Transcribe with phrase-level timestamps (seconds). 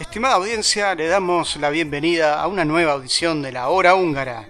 [0.00, 4.48] Estimada audiencia, le damos la bienvenida a una nueva audición de la Hora Húngara.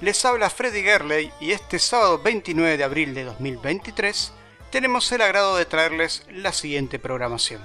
[0.00, 4.32] Les habla Freddy Gerley y este sábado 29 de abril de 2023
[4.76, 7.62] tenemos el agrado de traerles la siguiente programación.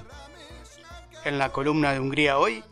[1.25, 2.63] En la columna de Hungría hoy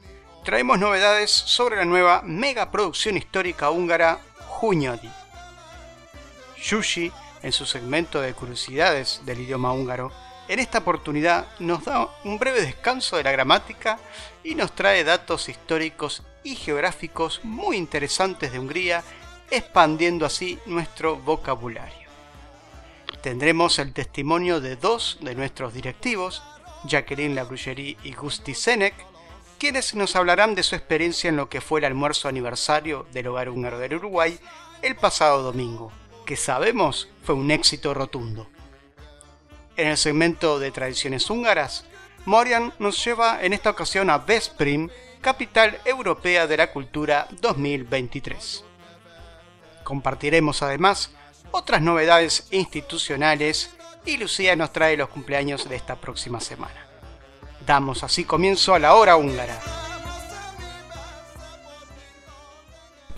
[0.46, 4.22] traemos novedades sobre la nueva mega producción histórica húngara
[4.62, 5.10] Hunyadi.
[6.56, 7.12] Yushi,
[7.44, 10.10] en su segmento de curiosidades del idioma húngaro,
[10.48, 14.00] en esta oportunidad nos da un breve descanso de la gramática
[14.42, 19.04] y nos trae datos históricos y geográficos muy interesantes de Hungría,
[19.52, 22.09] expandiendo así nuestro vocabulario.
[23.22, 26.42] Tendremos el testimonio de dos de nuestros directivos,
[26.86, 28.96] Jacqueline Labruggerie y Gusti Senek,
[29.58, 33.50] quienes nos hablarán de su experiencia en lo que fue el almuerzo aniversario del Hogar
[33.50, 34.40] Húngaro del Uruguay
[34.82, 35.92] el pasado domingo,
[36.26, 38.48] que sabemos fue un éxito rotundo.
[39.76, 41.86] En el segmento de tradiciones húngaras,
[42.26, 48.64] Morian nos lleva en esta ocasión a Veszprém, capital europea de la cultura 2023.
[49.84, 51.12] Compartiremos además
[51.52, 53.72] otras novedades institucionales
[54.06, 56.86] y Lucía nos trae los cumpleaños de esta próxima semana.
[57.66, 59.60] Damos así comienzo a la hora húngara.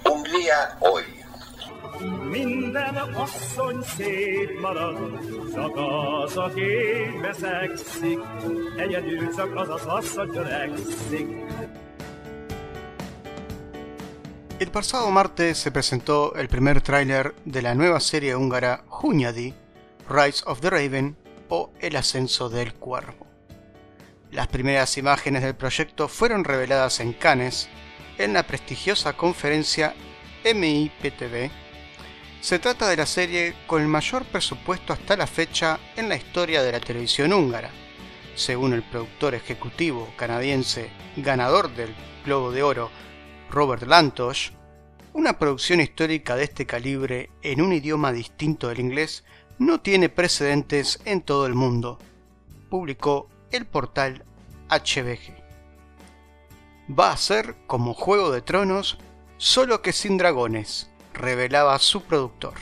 [0.03, 1.03] Hungría hoy.
[14.62, 19.56] El pasado martes se presentó el primer tráiler de la nueva serie húngara Hunyadi,
[20.08, 21.18] Rise of the Raven
[21.50, 23.26] o El ascenso del cuervo.
[24.30, 27.70] Las primeras imágenes del proyecto fueron reveladas en Cannes
[28.20, 29.96] en la prestigiosa conferencia
[30.46, 31.50] MIPTV.
[32.42, 36.62] Se trata de la serie con el mayor presupuesto hasta la fecha en la historia
[36.62, 37.72] de la televisión húngara,
[38.36, 42.92] según el productor ejecutivo canadiense ganador del Globo de Oro
[43.52, 44.52] Robert Lantosh,
[45.12, 49.26] una producción histórica de este calibre en un idioma distinto del inglés
[49.60, 52.00] no tiene precedentes en todo el mundo,
[52.70, 54.24] publicó el portal
[54.70, 55.36] HBG.
[56.98, 58.98] Va a ser como Juego de Tronos,
[59.38, 62.54] solo que sin dragones, revelaba su productor.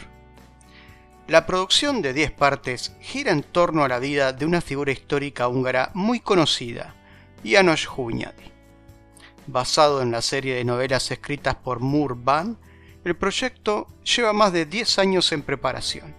[1.27, 5.47] La producción de 10 partes gira en torno a la vida de una figura histórica
[5.47, 6.95] húngara muy conocida,
[7.43, 8.48] János Hunyadi.
[9.51, 12.57] Basado en la serie de novelas escritas por Moore Band,
[13.03, 16.15] el proyecto lleva más de 10 años en preparación.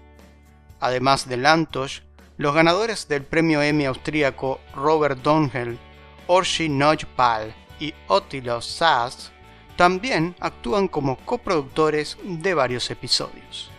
[0.81, 2.01] Además de Lantosh,
[2.39, 5.79] los ganadores del premio Emmy austríaco Robert Donhel,
[6.27, 9.31] Orsi Nojpal y Ottilo Sass
[9.77, 13.71] también actúan como coproductores de varios episodios.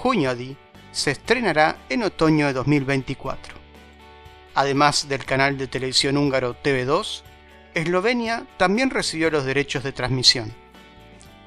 [0.00, 0.56] Hunyadi
[0.92, 3.52] se estrenará en otoño de 2024.
[4.54, 7.24] Además del canal de televisión húngaro TV2,
[7.76, 10.50] Eslovenia también recibió los derechos de transmisión.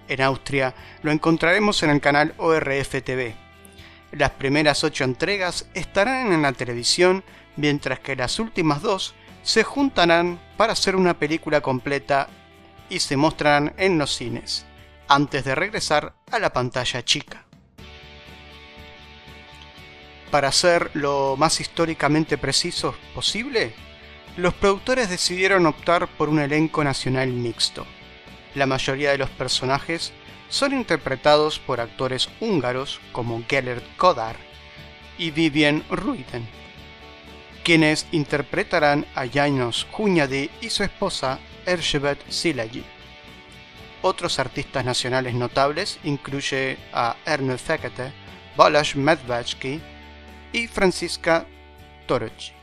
[0.07, 3.33] En Austria lo encontraremos en el canal ORF TV.
[4.11, 7.23] Las primeras ocho entregas estarán en la televisión,
[7.55, 12.27] mientras que las últimas dos se juntarán para hacer una película completa
[12.91, 14.67] y se mostrarán en los cines,
[15.07, 17.45] antes de regresar a la pantalla chica.
[20.29, 23.73] Para ser lo más históricamente precisos posible,
[24.39, 27.85] los productores decidieron optar por un elenco nacional mixto.
[28.55, 30.13] La mayoría de los personajes
[30.49, 34.35] son interpretados por actores húngaros como Gellert Kodar
[35.17, 36.47] y Vivian Ruiten,
[37.63, 42.83] quienes interpretarán a János Hunyadi y su esposa Erzsébet Szilágyi.
[44.01, 48.13] Otros artistas nacionales notables incluye a Ernő Fekete,
[48.55, 49.81] Balázs Medvecki
[50.53, 51.45] y Francisca
[52.07, 52.53] Torocci.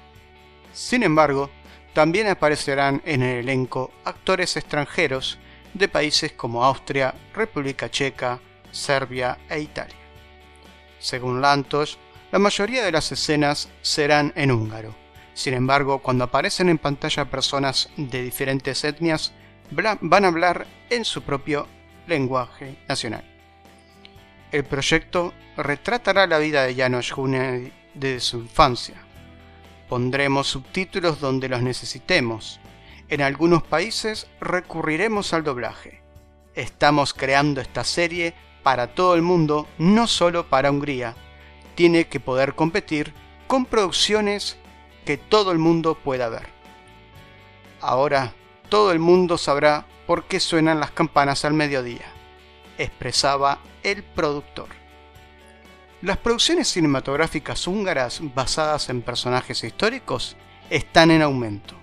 [0.73, 1.51] Sin embargo,
[1.97, 5.39] también aparecerán en el elenco actores extranjeros
[5.73, 8.39] de países como Austria, República Checa,
[8.71, 9.97] Serbia e Italia.
[10.99, 11.99] Según Lantos,
[12.33, 14.95] la mayoría de las escenas serán en húngaro,
[15.33, 19.33] Sin embargo, cuando aparecen en pantalla personas de diferentes etnias,
[19.71, 21.67] van a hablar en su propio
[22.07, 23.25] lenguaje nacional.
[24.53, 29.06] El proyecto retratará la vida de Janos June desde su infancia.
[29.89, 32.61] Pondremos subtítulos donde los necesitemos.
[33.09, 36.03] En algunos países recurriremos al doblaje.
[36.55, 41.15] Estamos creando esta serie para todo el mundo, no solo para Hungría.
[41.75, 43.13] Tiene que poder competir
[43.47, 44.57] con producciones
[45.05, 46.49] que todo el mundo pueda ver.
[47.81, 48.35] Ahora
[48.69, 52.07] todo el mundo sabrá por qué suenan las campanas al mediodía,
[52.79, 54.69] expresaba el productor.
[56.07, 60.37] Las producciones cinematográficas húngaras basadas en personajes históricos
[60.71, 61.75] están en aumento.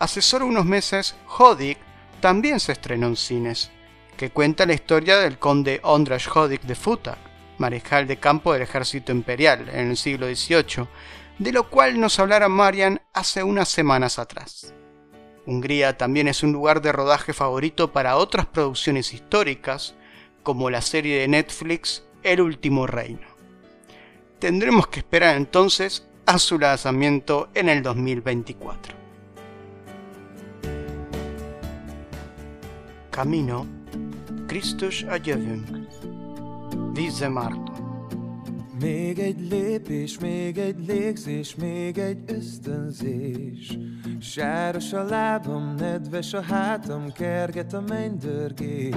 [0.00, 1.78] Hace solo unos meses, Hodik
[2.18, 3.70] también se estrenó en cines,
[4.16, 7.18] que cuenta la historia del conde Ondras Hodik de Futak,
[7.58, 10.88] marejal de campo del ejército imperial en el siglo XVIII,
[11.38, 14.74] de lo cual nos hablara Marian hace unas semanas atrás.
[15.46, 19.94] Hungría también es un lugar de rodaje favorito para otras producciones históricas,
[20.42, 23.33] como la serie de Netflix El último reino.
[24.44, 28.94] Tendremos que esperar entonces a su lanzamiento en el 2024.
[33.08, 33.66] Camino
[34.46, 35.88] Kristus a jövünk.
[38.80, 43.78] Még egy lépés, még egy légzés, még egy ösztönzés
[44.20, 48.94] Sáros a lábam, nedves a hátam, kerget a mennydörgés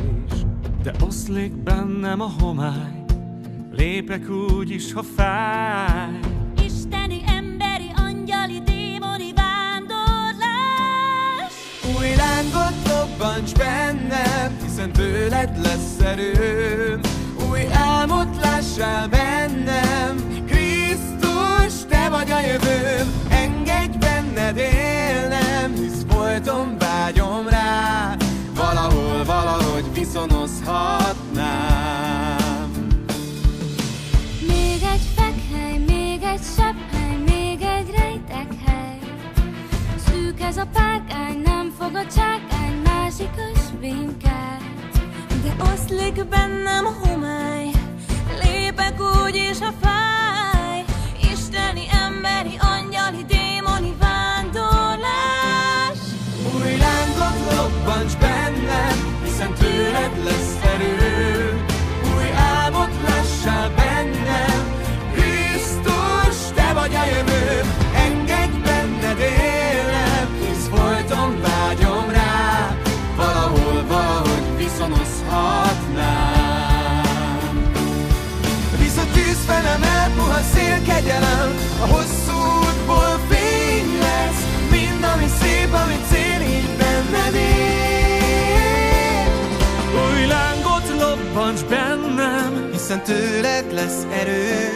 [0.84, 2.97] De oszlik bennem a homály,
[3.77, 6.19] lépek úgy is, ha fáj.
[6.65, 11.53] Isteni, emberi, angyali, démoni vándorlás.
[11.97, 17.00] Új lángot lobbants bennem, hiszen tőled lesz erőm.
[17.50, 23.12] Új álmot lássál bennem Krisztus, te vagy a jövőm.
[23.29, 28.15] Engedj benned élnem Hisz folyton vágyom rá.
[28.56, 31.97] Valahol, valahogy viszonozhatnám
[40.57, 44.62] Ez a párkány, nem fog a csákány Másik ösvénykát.
[45.44, 47.06] De oszlik bennem homály
[81.18, 87.68] szél kegyelem A hosszú útból fény lesz Mind ami szép, ami cél így benned él
[90.10, 94.69] Új lángot lobbants bennem Hiszen tőled lesz erő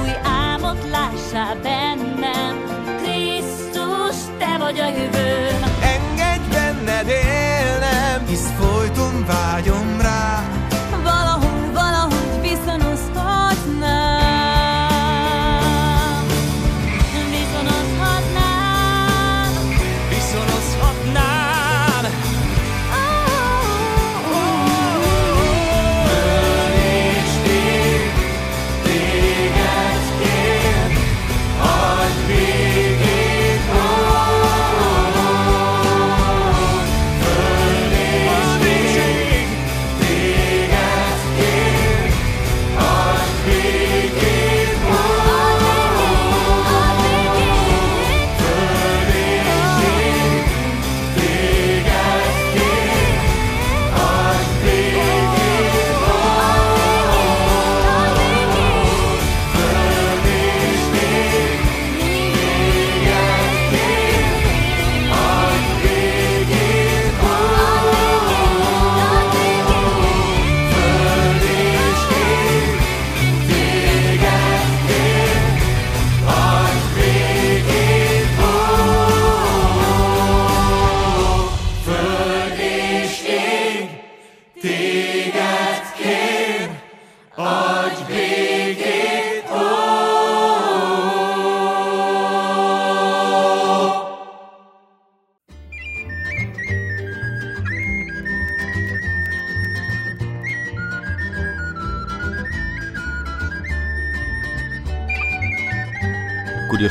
[0.00, 2.72] Új álmot lássál bennem
[3.02, 5.62] Krisztus, te vagy a jövőm.
[5.80, 10.44] Engedj benned élnem Hisz folyton vágyom rá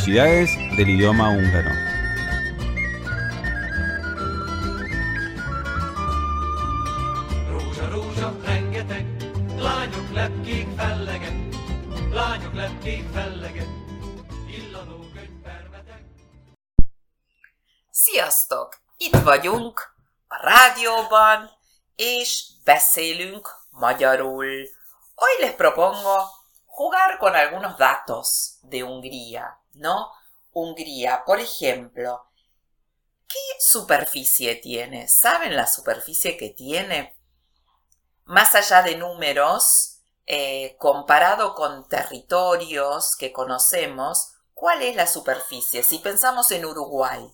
[0.03, 1.71] curiosidades del idioma húngaro.
[17.91, 18.81] Sziasztok!
[18.97, 19.95] Itt vagyunk
[20.27, 21.49] a rádióban,
[21.95, 24.45] és beszélünk magyarul.
[25.15, 26.29] Hoy les propongo
[26.77, 30.11] jugar con algunos datos de Hungría, ¿no?
[30.51, 32.25] Hungría, por ejemplo,
[33.27, 35.07] ¿qué superficie tiene?
[35.07, 37.15] ¿Saben la superficie que tiene?
[38.25, 45.83] Más allá de números, eh, comparado con territorios que conocemos, ¿cuál es la superficie?
[45.83, 47.29] Si pensamos en Uruguay,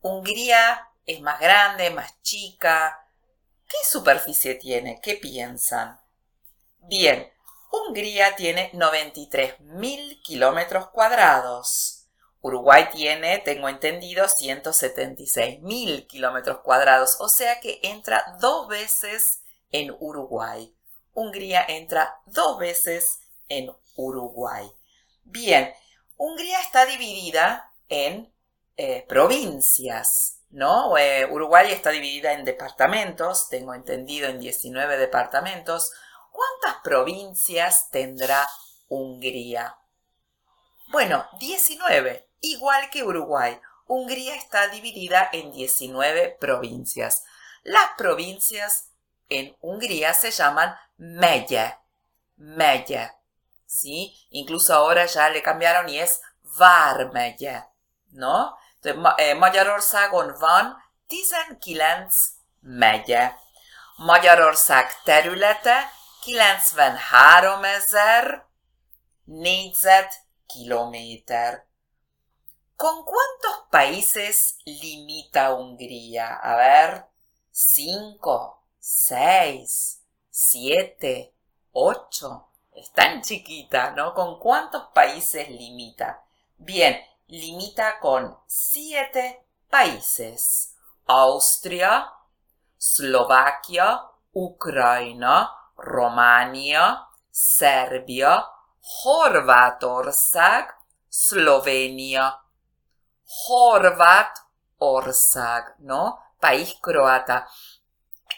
[0.00, 3.08] Hungría es más grande, más chica.
[3.68, 5.00] ¿Qué superficie tiene?
[5.02, 6.00] ¿Qué piensan?
[6.78, 7.28] Bien,
[7.70, 12.06] Hungría tiene 93.000 kilómetros cuadrados.
[12.40, 19.42] Uruguay tiene, tengo entendido, 176.000 kilómetros cuadrados, o sea que entra dos veces
[19.72, 20.72] en Uruguay.
[21.12, 24.70] Hungría entra dos veces en Uruguay.
[25.24, 25.72] Bien,
[26.16, 28.32] Hungría está dividida en
[28.76, 30.96] eh, provincias, ¿no?
[30.98, 35.92] Eh, Uruguay está dividida en departamentos, tengo entendido en 19 departamentos.
[36.36, 38.46] ¿Cuántas provincias tendrá
[38.88, 39.76] Hungría?
[40.88, 43.60] Bueno, 19, igual que Uruguay.
[43.86, 47.24] Hungría está dividida en 19 provincias.
[47.62, 48.90] Las provincias
[49.28, 51.76] en Hungría se llaman megye,
[52.36, 53.12] megye,
[53.66, 54.14] ¿sí?
[54.30, 56.20] Incluso ahora ya le cambiaron y es
[56.58, 57.64] vármegye,
[58.10, 58.56] ¿no?
[58.76, 60.76] Entonces, Ma- eh, Magyarországon van
[61.08, 63.34] 19 megye.
[63.98, 65.74] Magyarország területe
[66.26, 68.44] 93 ezer
[69.26, 71.66] négyzetkilométer.
[72.76, 76.34] ¿Con cuántos países limita Hungría?
[76.34, 77.06] A ver,
[77.50, 81.32] cinco, seis, siete,
[81.72, 82.50] ocho.
[82.72, 84.12] Es tan chiquita, ¿no?
[84.12, 86.22] ¿Con cuántos países limita?
[86.58, 90.74] Bien, limita con siete países.
[91.06, 92.12] Austria,
[92.76, 94.02] Slovaquia,
[94.32, 98.44] Ucrania, Románia, Szerbia,
[99.02, 100.74] Horvátország,
[101.08, 102.44] Szlovénia.
[103.46, 104.34] Horvátország,
[105.78, 106.18] ¿no?
[106.40, 107.48] País croata.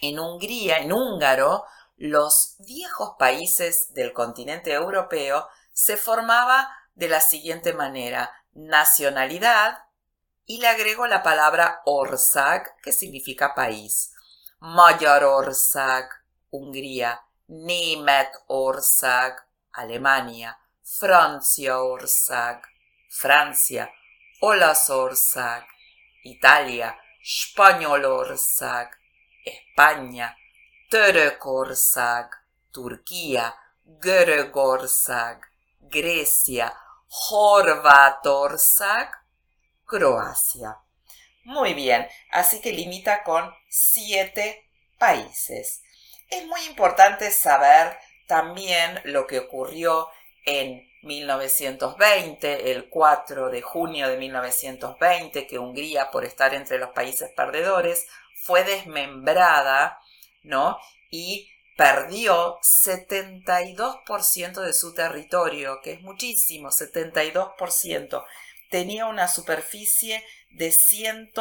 [0.01, 1.65] En Hungría, en húngaro,
[1.97, 8.31] los viejos países del continente europeo se formaba de la siguiente manera.
[8.53, 9.89] Nacionalidad,
[10.45, 14.15] y le agrego la palabra ország, que significa país.
[14.61, 16.09] Magyarország,
[16.51, 17.21] Hungría.
[17.49, 20.57] Németország, Alemania.
[20.83, 22.65] Franciaország,
[23.09, 23.91] Francia.
[24.39, 25.65] Olaszország,
[26.23, 26.95] Italia.
[27.23, 28.97] Spanyolország,
[29.45, 30.35] España.
[30.89, 33.55] Törökország, Turquía.
[33.83, 36.73] Görögország, Grecia.
[37.29, 39.09] Horvátország,
[39.87, 40.85] Croacia.
[41.45, 45.81] Muy bien, así que limita con siete países.
[46.31, 50.09] Es muy importante saber también lo que ocurrió
[50.45, 57.31] en 1920, el 4 de junio de 1920, que Hungría, por estar entre los países
[57.35, 60.01] perdedores, fue desmembrada,
[60.43, 60.79] ¿no?
[61.11, 68.25] Y perdió 72% de su territorio, que es muchísimo, 72%.
[68.71, 71.33] Tenía una superficie de 100,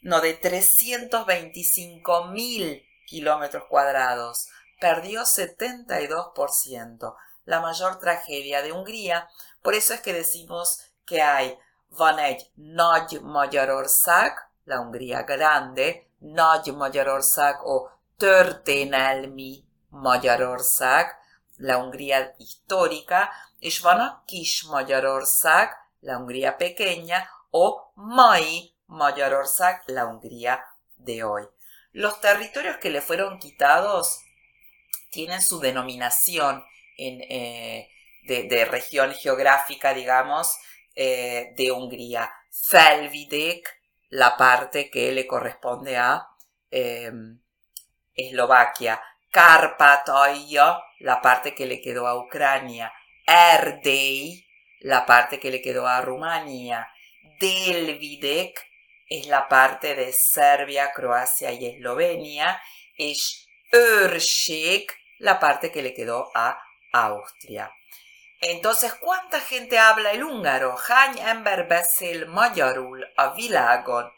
[0.00, 4.48] no, de 325 mil kilómetros cuadrados.
[4.80, 7.14] Perdió 72%.
[7.44, 9.28] La mayor tragedia de Hungría.
[9.62, 11.58] Por eso es que decimos que hay
[11.88, 21.18] van egy nagy Magyarország, la Hungría grande, nagy Magyarország o történelmi Magyarország,
[21.56, 24.66] la Hungría histórica, és van a kis
[26.00, 30.58] la Hungría pequeña, o mai Magyarország, la Hungría
[30.94, 31.48] de hoy.
[31.96, 34.20] Los territorios que le fueron quitados
[35.08, 36.62] tienen su denominación
[36.98, 37.88] en, eh,
[38.24, 40.58] de, región geográfica, digamos,
[40.94, 42.30] eh, de Hungría.
[42.50, 46.28] Felvidek, la parte que le corresponde a
[46.70, 47.10] eh,
[48.14, 49.00] Eslovaquia.
[49.30, 52.92] Carpatoia, la parte que le quedó a Ucrania.
[53.26, 54.46] Erdei,
[54.80, 56.90] la parte que le quedó a Rumania.
[57.40, 58.66] Delvidek
[59.08, 62.60] es la parte de Serbia, Croacia y Eslovenia.
[62.96, 66.58] Es Őrség, la parte que le quedó a
[66.92, 67.70] Austria.
[68.40, 70.76] Entonces, ¿cuánta gente habla el húngaro?
[70.88, 74.12] Hány ember beszél magyarul a világon?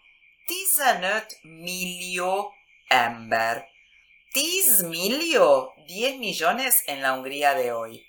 [0.47, 2.51] 15 millió
[2.89, 3.69] ember.
[4.35, 8.07] 10 millió, 10 millones en la Hungría de hoy.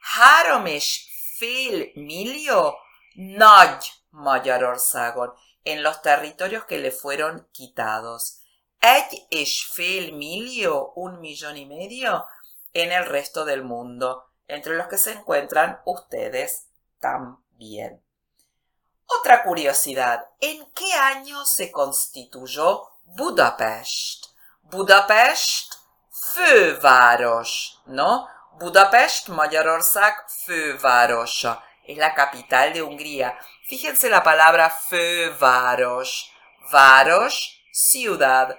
[0.00, 1.06] Három és
[1.38, 2.78] fél millió
[3.14, 5.32] nagy Magyarországon,
[5.64, 8.40] en los territorios que le fueron quitados.
[8.80, 12.26] Egy és fél millió, un millón y medio,
[12.72, 16.66] en el resto del mundo, entre los que se encuentran ustedes
[16.98, 18.02] también.
[19.20, 24.26] Otra curiosidad, ¿en qué año se constituyó Budapest?
[24.62, 25.74] Budapest
[26.10, 28.26] főváros, ¿no?
[28.58, 33.38] Budapest, Magyarország fővárosa, es la capital de Hungría.
[33.62, 36.22] Fíjense la palabra főváros.
[36.70, 38.58] Város, ciudad.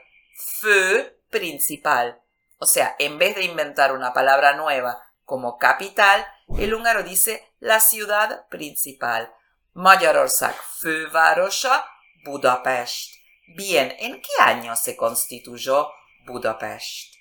[0.60, 2.22] Fő, principal.
[2.58, 6.26] O sea, en vez de inventar una palabra nueva como capital,
[6.58, 9.30] el húngaro dice la ciudad principal.
[9.74, 11.86] Magyarország fővárosa,
[12.24, 13.14] Budapest.
[13.56, 15.88] Bien, ¿en qué año se constituyó
[16.26, 17.14] Budapest?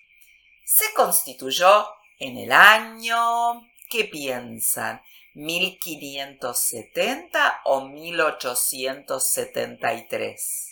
[0.65, 1.87] Se constituyó
[2.19, 3.71] en el año...
[3.89, 5.03] ¿Qué piensan?
[5.35, 10.69] ¿1570 o 1873?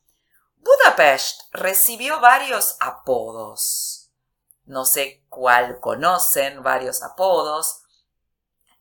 [0.56, 4.10] Budapest recibió varios apodos.
[4.64, 7.82] No sé cuál conocen, varios apodos.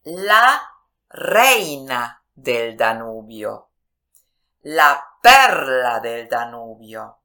[0.04, 0.68] La
[1.10, 3.70] reina del Danubio.
[4.68, 7.20] La perla del Danubio.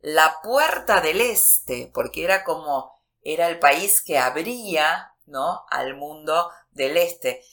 [0.00, 5.66] La puerta del este, porque era como era el país que abría, ¿no?
[5.68, 7.44] al mundo del este.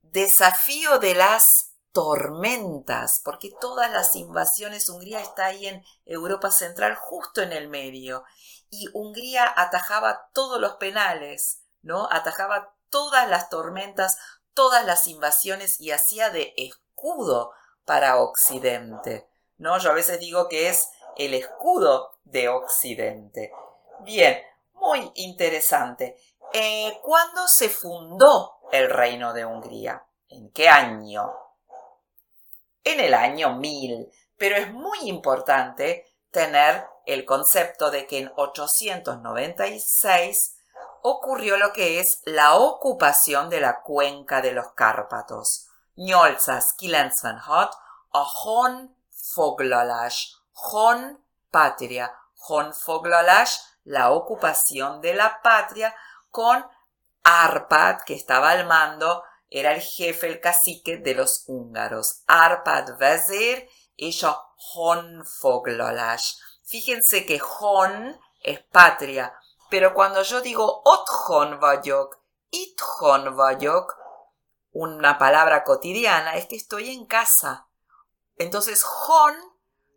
[0.00, 7.42] Desafío de las tormentas, porque todas las invasiones, Hungría está ahí en Europa Central, justo
[7.42, 8.24] en el medio,
[8.70, 12.08] y Hungría atajaba todos los penales, ¿no?
[12.10, 14.16] Atajaba todas las tormentas,
[14.54, 17.52] todas las invasiones y hacía de escudo
[17.84, 19.78] para Occidente, ¿no?
[19.78, 23.52] Yo a veces digo que es el escudo de Occidente.
[24.00, 24.42] Bien,
[24.74, 26.16] muy interesante.
[26.52, 30.04] Eh, ¿Cuándo se fundó el reino de Hungría?
[30.28, 31.32] ¿En qué año?
[32.84, 40.56] En el año 1000, pero es muy importante tener el concepto de que en 896
[41.02, 45.68] ocurrió lo que es la ocupación de la cuenca de los Cárpatos.
[45.96, 47.70] 896
[48.12, 52.12] a Hon Foglalás, Hon patria,
[52.48, 55.94] Hon Foglalás la ocupación de la patria
[56.30, 56.64] con
[57.24, 62.22] Arpad, que estaba al mando, era el jefe, el cacique de los húngaros.
[62.26, 64.18] Arpad vezir y
[64.74, 66.40] Hon Foglalás.
[66.64, 69.34] Fíjense que Hon es patria,
[69.70, 72.18] pero cuando yo digo Othon vagyok,
[72.50, 73.96] Ithon vagyok,
[74.72, 77.68] una palabra cotidiana, es que estoy en casa.
[78.36, 79.34] Entonces, Hon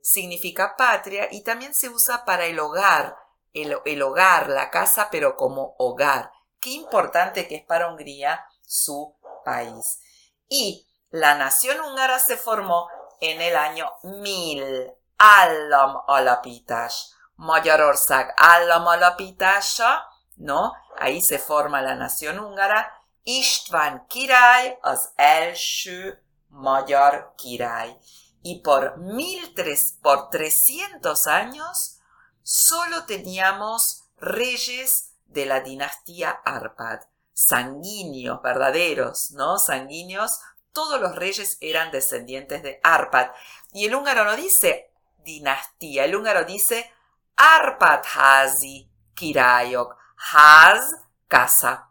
[0.01, 3.17] significa patria y también se usa para el hogar,
[3.53, 6.31] el, hogar, la casa, pero como hogar.
[6.59, 9.99] Qué importante que es para Hungría su país.
[10.47, 12.87] Y la nación húngara se formó
[13.21, 14.91] en el año 1000.
[15.17, 17.15] Állam alapítás.
[17.37, 20.73] Magyarország állam alapítása, ¿no?
[20.97, 22.91] Ahí se forma la nación húngara.
[23.27, 27.97] István király az első magyar király.
[28.41, 31.97] Y por, mil tres, por 300 años
[32.43, 36.99] solo teníamos reyes de la dinastía Arpad,
[37.33, 39.57] sanguíneos, verdaderos, ¿no?
[39.57, 40.39] Sanguíneos,
[40.71, 43.31] todos los reyes eran descendientes de Arpad.
[43.71, 44.91] Y el húngaro no dice
[45.23, 46.93] dinastía, el húngaro dice
[47.35, 49.95] Arpad Hazi Kirayok,
[50.31, 50.93] Haz,
[51.27, 51.84] casa.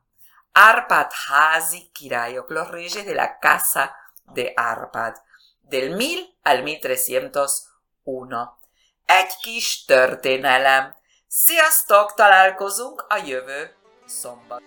[0.57, 3.97] Arpad Hazi Kirayok, los reyes de la casa
[4.35, 5.15] de Arpad,
[5.63, 8.59] del 1000 al 1301.
[9.07, 10.95] Egy kis történelem.
[11.29, 13.75] Sziasztok, találkozunk a jövő
[14.07, 14.63] szombat.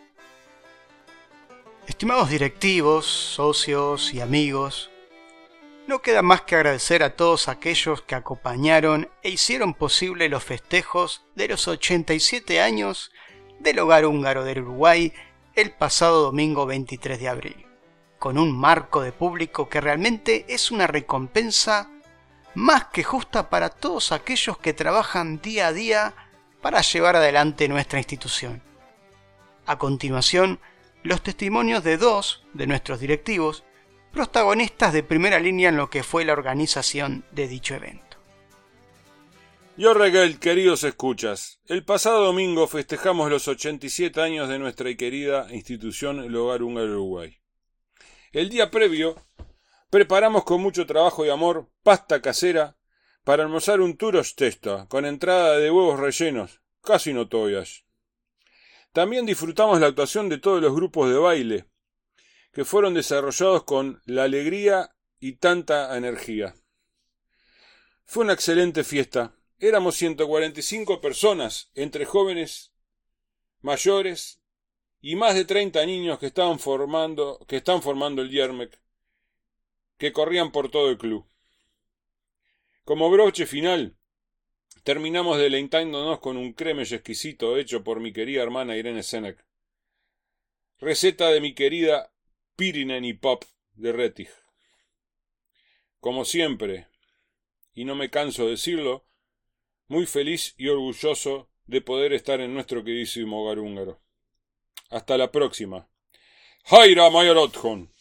[1.86, 4.90] Estimados directivos, socios y amigos,
[5.86, 11.22] no queda más que agradecer a todos aquellos que acompañaron e hicieron posible los festejos
[11.34, 13.10] de los 87 años
[13.60, 15.14] del Hogar Húngaro del Uruguay
[15.58, 17.66] el pasado domingo 23 de abril,
[18.20, 21.90] con un marco de público que realmente es una recompensa
[22.54, 26.14] más que justa para todos aquellos que trabajan día a día
[26.62, 28.62] para llevar adelante nuestra institución.
[29.66, 30.60] A continuación,
[31.02, 33.64] los testimonios de dos de nuestros directivos,
[34.12, 38.07] protagonistas de primera línea en lo que fue la organización de dicho evento.
[39.80, 46.18] Yo Reguel, queridos escuchas, el pasado domingo festejamos los 87 años de nuestra querida institución
[46.18, 47.38] El Hogar Húngaro Uruguay.
[48.32, 49.28] El día previo,
[49.92, 52.76] preparamos con mucho trabajo y amor pasta casera
[53.24, 57.86] para almorzar un turos testa con entrada de huevos rellenos, casi no toyas.
[58.94, 61.66] También disfrutamos la actuación de todos los grupos de baile,
[62.52, 66.56] que fueron desarrollados con la alegría y tanta energía.
[68.06, 69.37] Fue una excelente fiesta.
[69.60, 72.72] Éramos 145 personas, entre jóvenes,
[73.62, 74.40] mayores
[75.02, 78.80] y más de 30 niños que estaban formando, que están formando el Yermek,
[79.98, 81.26] que corrían por todo el club.
[82.84, 83.98] Como broche final,
[84.88, 89.44] Terminamos deleitándonos con un cremes exquisito hecho por mi querida hermana Irene Senec.
[90.80, 92.10] Receta de mi querida
[92.56, 93.44] Pirinen y Pop
[93.74, 94.30] de Rettig.
[96.00, 96.88] Como siempre,
[97.74, 99.06] y no me canso de decirlo,
[99.88, 104.00] muy feliz y orgulloso de poder estar en nuestro queridísimo hogar húngaro.
[104.90, 105.88] Hasta la próxima.
[106.66, 107.92] Jaira Mayorotjon.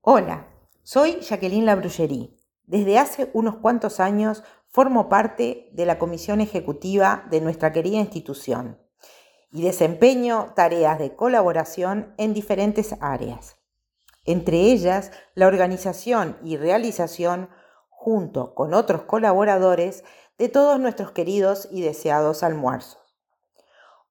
[0.00, 0.48] Hola,
[0.82, 2.30] soy Jacqueline Labrullerie.
[2.64, 8.78] Desde hace unos cuantos años formo parte de la comisión ejecutiva de nuestra querida institución
[9.50, 13.56] y desempeño tareas de colaboración en diferentes áreas,
[14.24, 17.48] entre ellas la organización y realización,
[17.98, 20.04] junto con otros colaboradores,
[20.38, 23.02] de todos nuestros queridos y deseados almuerzos.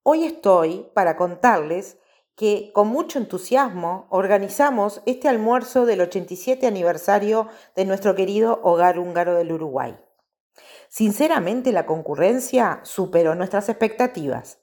[0.03, 1.97] Hoy estoy para contarles
[2.35, 7.47] que con mucho entusiasmo organizamos este almuerzo del 87 aniversario
[7.77, 9.97] de nuestro querido hogar húngaro del Uruguay.
[10.89, 14.59] Sinceramente la concurrencia superó nuestras expectativas,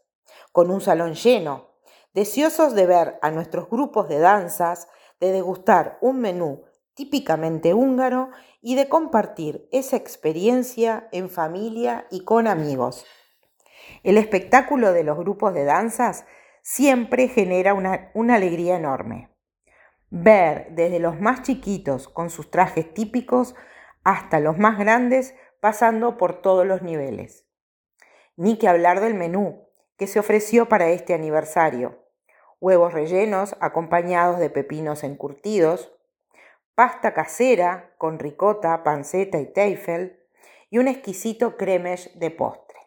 [0.53, 1.71] con un salón lleno,
[2.13, 4.87] deseosos de ver a nuestros grupos de danzas,
[5.19, 8.31] de degustar un menú típicamente húngaro
[8.63, 13.05] y de compartir esa experiencia en familia y con amigos.
[14.03, 16.25] El espectáculo de los grupos de danzas
[16.63, 19.31] siempre genera una, una, alegría enorme.
[20.11, 23.55] Ver desde los más chiquitos con sus trajes típicos
[24.05, 27.47] hasta los más grandes pasando por todos los niveles.
[28.37, 32.05] Ni que hablar del menú que se ofreció para este aniversario.
[32.61, 35.93] Huevos rellenos acompañados de pepinos encurtidos,
[36.75, 40.21] pasta casera con ricota, panceta y teifel
[40.71, 42.79] y un exquisito cremesh de postre.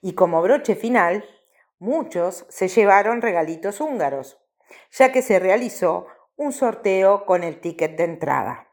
[0.00, 1.24] Y como broche final,
[1.78, 4.38] muchos se llevaron regalitos húngaros,
[4.90, 6.06] ya que se realizó
[6.36, 8.68] un sorteo con el ticket de entrada.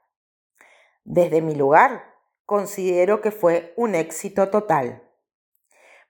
[1.03, 2.13] Desde mi lugar,
[2.45, 5.03] considero que fue un éxito total.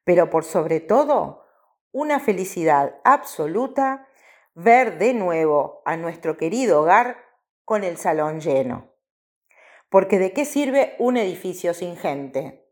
[0.03, 1.45] Pero por sobre todo,
[1.91, 4.07] una felicidad absoluta
[4.55, 7.22] ver de nuevo a nuestro querido hogar
[7.65, 8.93] con el salón lleno.
[9.89, 12.67] Porque ¿de qué sirve un edificio sin gente?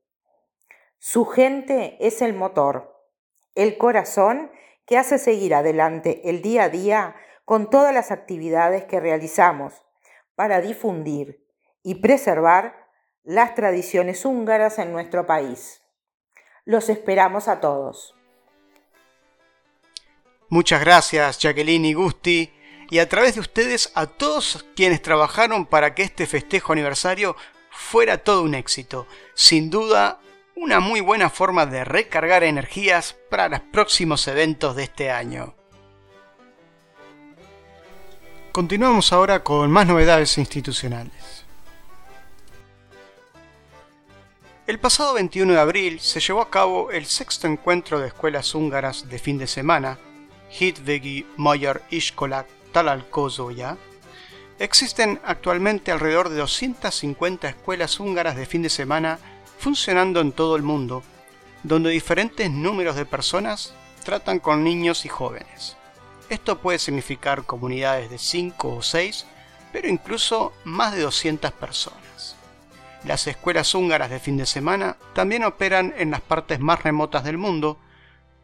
[0.97, 3.08] Su gente es el motor,
[3.56, 4.51] el corazón
[4.86, 9.86] que hace seguir adelante el día a día con todas las actividades que realizamos
[10.36, 11.45] para difundir
[11.84, 12.88] y preservar
[13.23, 15.82] las tradiciones húngaras en nuestro país.
[16.65, 18.15] Los esperamos a todos.
[20.49, 22.54] Muchas gracias Jacqueline y Gusti
[22.91, 27.38] y a través de ustedes a todos quienes trabajaron para que este festejo aniversario
[27.71, 29.08] fuera todo un éxito.
[29.34, 30.19] Sin duda,
[30.58, 35.56] una muy buena forma de recargar energías para los próximos eventos de este año.
[38.51, 41.45] Continuamos ahora con más novedades institucionales.
[44.67, 49.08] El pasado 21 de abril se llevó a cabo el sexto encuentro de escuelas húngaras
[49.08, 49.97] de fin de semana,
[50.60, 51.84] Hitvegi Magyar
[54.60, 59.19] Existen actualmente alrededor de 250 escuelas húngaras de fin de semana
[59.57, 61.03] funcionando en todo el mundo,
[61.63, 65.77] donde diferentes números de personas tratan con niños y jóvenes.
[66.29, 69.25] Esto puede significar comunidades de 5 o 6,
[69.71, 72.36] pero incluso más de 200 personas.
[73.03, 77.38] Las escuelas húngaras de fin de semana también operan en las partes más remotas del
[77.38, 77.77] mundo,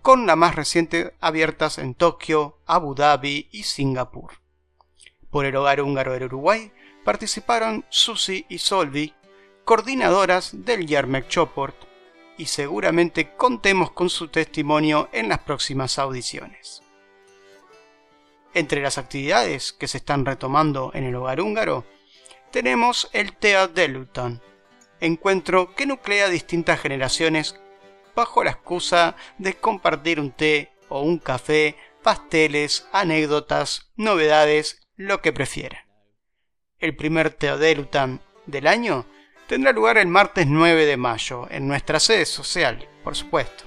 [0.01, 4.33] con la más reciente abiertas en Tokio, Abu Dhabi y Singapur.
[5.29, 6.71] Por el Hogar Húngaro del Uruguay
[7.03, 9.13] participaron Susie y Solvi,
[9.65, 11.75] coordinadoras del Yarmek Choport,
[12.38, 16.83] y seguramente contemos con su testimonio en las próximas audiciones.
[18.53, 21.86] Entre las actividades que se están retomando en el hogar húngaro,
[22.51, 24.41] tenemos el Tea Luton,
[24.99, 27.60] encuentro que nuclea distintas generaciones
[28.17, 35.32] bajo la excusa de compartir un té o un café, pasteles, anécdotas, novedades, lo que
[35.32, 35.82] prefieran.
[36.80, 39.06] El primer Teodelutan del año
[39.47, 43.65] tendrá lugar el martes 9 de mayo en nuestra sede social, por supuesto.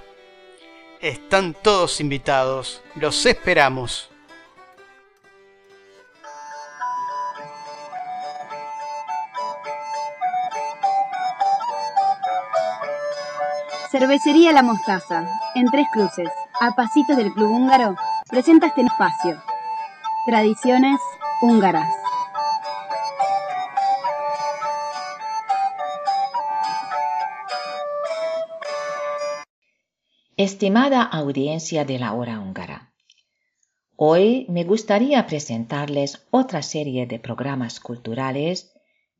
[1.00, 4.09] Están todos invitados, los esperamos.
[13.90, 16.28] Cervecería La Mostaza, en Tres Cruces,
[16.60, 17.96] a pasitos del Club Húngaro,
[18.28, 19.42] presenta este espacio.
[20.26, 21.00] Tradiciones
[21.42, 21.92] húngaras.
[30.36, 32.92] Estimada audiencia de la hora húngara,
[33.96, 38.72] hoy me gustaría presentarles otra serie de programas culturales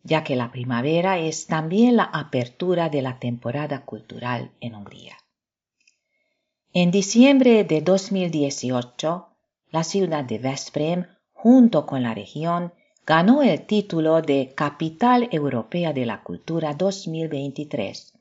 [0.03, 5.17] ya que la primavera es también la apertura de la temporada cultural en Hungría.
[6.73, 9.27] En diciembre de 2018,
[9.71, 12.73] la ciudad de Veszprém, junto con la región,
[13.07, 18.13] ganó el título de Capital Europea de la Cultura 2023,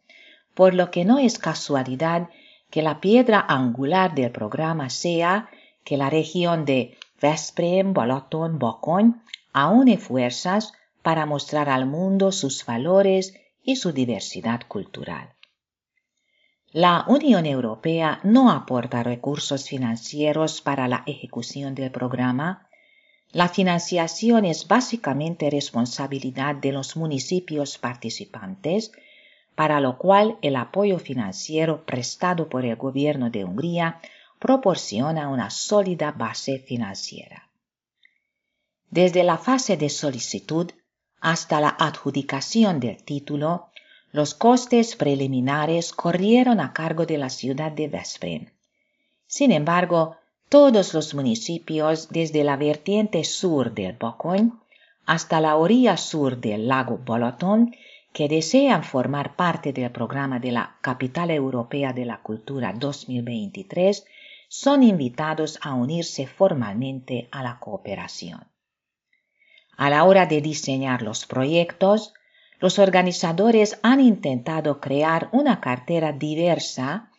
[0.56, 2.30] por lo que no es casualidad
[2.70, 5.50] que la piedra angular del programa sea
[5.84, 9.16] que la región de Veszprém, Balaton, Bokony
[9.54, 13.34] aúne fuerzas para mostrar al mundo sus valores
[13.64, 15.36] y su diversidad cultural.
[16.72, 22.68] La Unión Europea no aporta recursos financieros para la ejecución del programa.
[23.32, 28.92] La financiación es básicamente responsabilidad de los municipios participantes,
[29.56, 34.00] para lo cual el apoyo financiero prestado por el gobierno de Hungría
[34.38, 37.50] proporciona una sólida base financiera.
[38.90, 40.72] Desde la fase de solicitud,
[41.22, 43.68] hasta la adjudicación del título,
[44.12, 48.52] los costes preliminares corrieron a cargo de la ciudad de Veszprém.
[49.28, 50.18] Sin embargo,
[50.50, 54.52] todos los municipios desde la vertiente sur del Bokony
[55.06, 57.76] hasta la orilla sur del lago Balaton
[58.14, 64.06] que desean formar parte del programa de la Capital Europea de la Cultura 2023
[64.48, 68.49] son invitados a unirse formalmente a la cooperación.
[69.80, 72.14] A la hora de diseñar los proyectos,
[72.60, 77.10] los organizadores han intentado crear una cartera diversa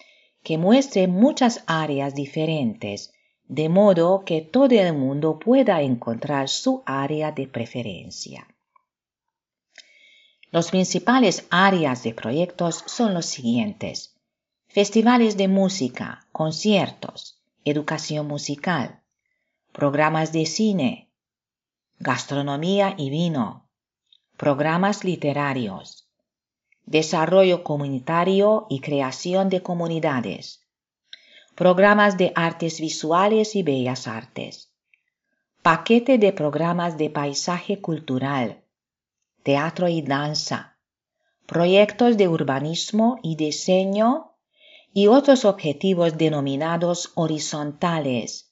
[0.42, 3.14] que muestre muchas áreas diferentes,
[3.48, 8.46] de modo que todo el mundo pueda encontrar su área de preferencia.
[10.50, 14.16] Los principales áreas de proyectos son los siguientes.
[14.68, 19.00] Festivales de música, conciertos, educación musical,
[19.72, 21.09] programas de cine,
[22.02, 23.68] gastronomía y vino,
[24.38, 26.08] programas literarios,
[26.86, 30.66] desarrollo comunitario y creación de comunidades,
[31.54, 34.72] programas de artes visuales y bellas artes,
[35.60, 38.64] paquete de programas de paisaje cultural,
[39.42, 40.78] teatro y danza,
[41.44, 44.38] proyectos de urbanismo y diseño
[44.94, 48.49] y otros objetivos denominados horizontales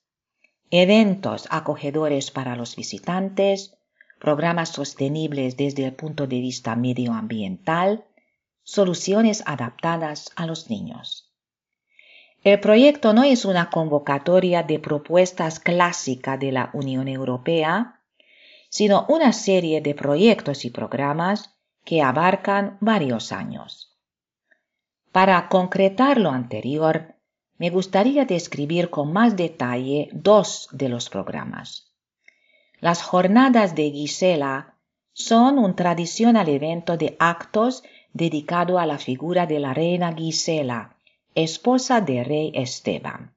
[0.70, 3.76] eventos acogedores para los visitantes,
[4.18, 8.04] programas sostenibles desde el punto de vista medioambiental,
[8.62, 11.33] soluciones adaptadas a los niños.
[12.44, 18.00] El proyecto no es una convocatoria de propuestas clásica de la Unión Europea,
[18.68, 23.96] sino una serie de proyectos y programas que abarcan varios años.
[25.11, 27.14] Para concretar lo anterior,
[27.59, 31.92] me gustaría describir con más detalle dos de los programas.
[32.81, 34.75] Las jornadas de Gisela
[35.12, 40.97] son un tradicional evento de actos dedicado a la figura de la reina Gisela,
[41.35, 43.35] esposa del rey Esteban.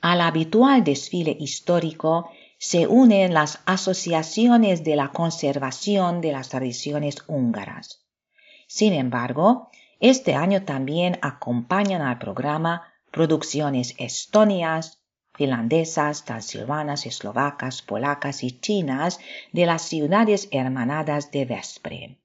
[0.00, 8.04] Al habitual desfile histórico se unen las asociaciones de la conservación de las tradiciones húngaras.
[8.66, 15.00] Sin embargo, este año también acompañan al programa producciones estonias,
[15.34, 19.18] finlandesas, transilvanas, eslovacas, polacas y chinas
[19.52, 22.18] de las ciudades hermanadas de Veszprém.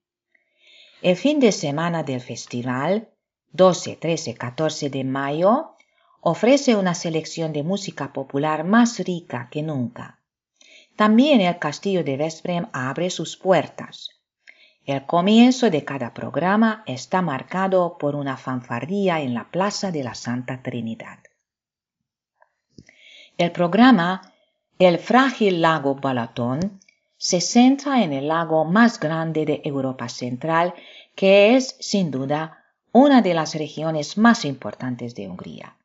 [1.01, 3.09] El fin de semana del festival,
[3.51, 5.75] 12, 13, 14 de mayo,
[6.21, 10.19] ofrece una selección de música popular más rica que nunca.
[10.95, 14.09] también el castillo de Veszprém abre sus puertas.
[14.85, 20.13] El comienzo de cada programa está marcado por una fanfarría en la Plaza de la
[20.13, 21.19] Santa Trinidad.
[23.37, 24.33] El programa
[24.79, 26.81] El frágil lago Balatón
[27.17, 30.73] se centra en el lago más grande de Europa Central,
[31.15, 35.77] que es, sin duda, una de las regiones más importantes de Hungría.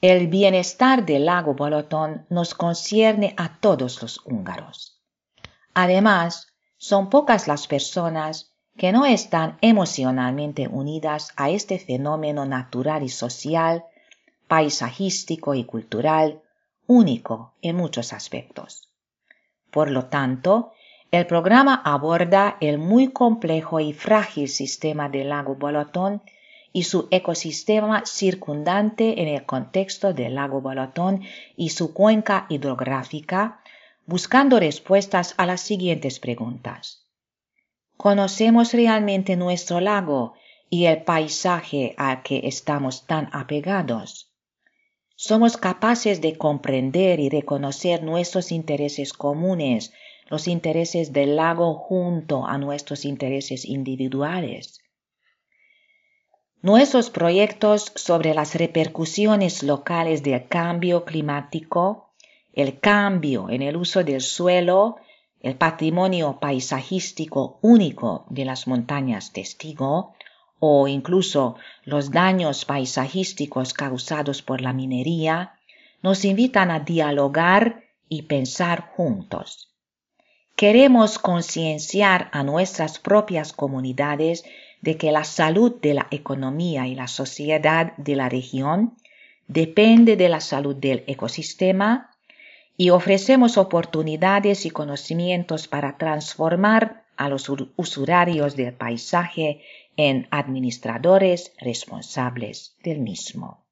[0.00, 5.02] El bienestar del lago Balatón nos concierne a todos los húngaros.
[5.74, 13.08] Además, son pocas las personas que no están emocionalmente unidas a este fenómeno natural y
[13.08, 13.84] social,
[14.48, 16.42] paisajístico y cultural,
[16.86, 18.88] único en muchos aspectos.
[19.70, 20.72] Por lo tanto,
[21.10, 26.22] el programa aborda el muy complejo y frágil sistema del lago Balatón
[26.72, 31.22] y su ecosistema circundante en el contexto del lago Balatón
[31.56, 33.60] y su cuenca hidrográfica,
[34.06, 37.06] buscando respuestas a las siguientes preguntas.
[37.96, 40.34] ¿Conocemos realmente nuestro lago
[40.70, 44.32] y el paisaje al que estamos tan apegados?
[45.16, 49.92] somos capaces de comprender y reconocer nuestros intereses comunes,
[50.28, 54.80] los intereses del lago junto a nuestros intereses individuales.
[56.60, 62.05] Nuestros proyectos sobre las repercusiones locales del cambio climático,
[62.56, 64.96] el cambio en el uso del suelo,
[65.40, 70.14] el patrimonio paisajístico único de las montañas testigo,
[70.58, 75.52] o incluso los daños paisajísticos causados por la minería,
[76.02, 79.74] nos invitan a dialogar y pensar juntos.
[80.56, 84.44] Queremos concienciar a nuestras propias comunidades
[84.80, 88.96] de que la salud de la economía y la sociedad de la región
[89.46, 92.15] depende de la salud del ecosistema
[92.76, 99.62] y ofrecemos oportunidades y conocimientos para transformar a los usurarios del paisaje
[99.96, 103.64] en administradores responsables del mismo.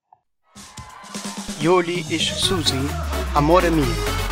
[1.60, 2.88] Yoli Susi,
[3.34, 4.23] amore mio.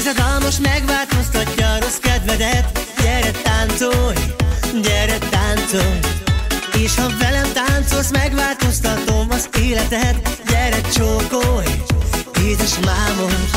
[0.00, 2.78] Ez a dal most megváltoztatja a rossz kedvedet.
[3.02, 4.16] Gyere táncolj,
[4.82, 5.98] gyere táncolj.
[6.84, 11.66] És ha velem táncolsz, megváltoztatom az életed Gyere csókolj,
[12.44, 13.48] édes mámom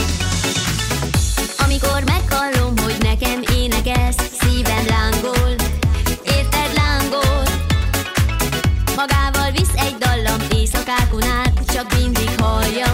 [1.57, 5.55] Amikor meghallom, hogy nekem énekelsz Szívem lángol,
[6.23, 7.43] érted lángol?
[8.95, 12.92] Magával visz egy dallam éjszakákon át Csak mindig halljam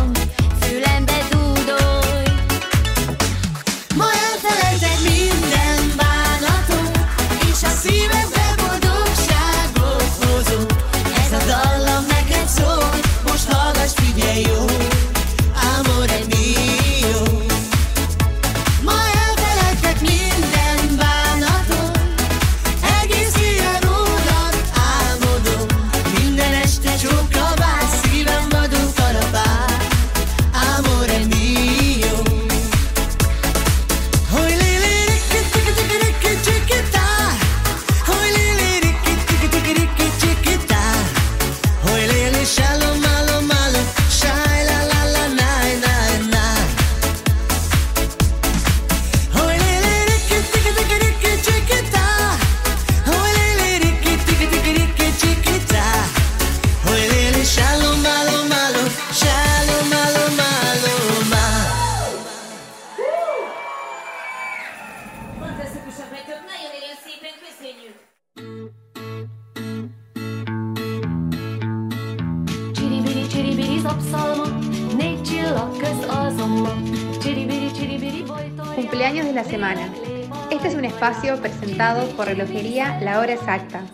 [82.17, 83.85] por Relojería La Hora Exacta.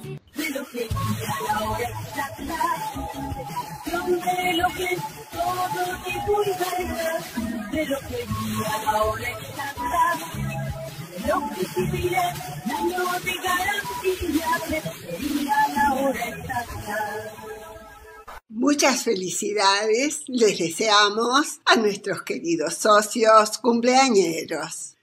[18.50, 24.95] Muchas felicidades les deseamos a nuestros queridos socios cumpleañeros.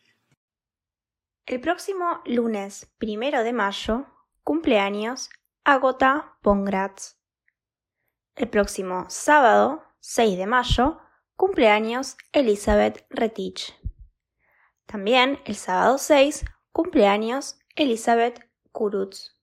[1.44, 4.06] El próximo lunes primero de mayo,
[4.44, 5.28] cumpleaños
[5.64, 7.20] Agota Pongrats.
[8.36, 11.00] El próximo sábado 6 de mayo,
[11.34, 13.76] cumpleaños Elizabeth Retich.
[14.86, 19.36] También el sábado 6, cumpleaños Elizabeth Kurutz.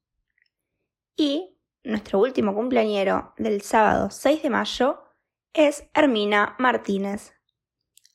[1.18, 5.04] Y nuestro último cumpleañero del sábado 6 de mayo
[5.52, 7.34] es Hermina Martínez.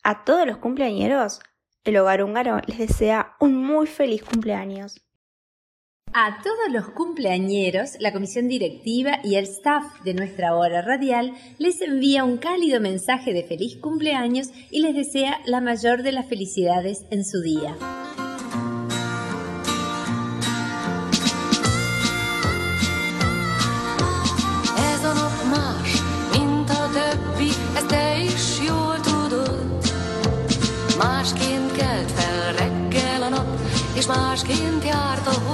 [0.03, 1.43] A todos los cumpleañeros,
[1.85, 5.01] el hogar húngaro les desea un muy feliz cumpleaños.
[6.17, 11.81] A todos los cumpleañeros, la comisión directiva y el staff de nuestra hora radial les
[11.81, 17.05] envía un cálido mensaje de feliz cumpleaños y les desea la mayor de las felicidades
[17.11, 17.77] en su día.
[30.99, 31.54] Más, mint
[34.05, 35.54] és másként járt a hold.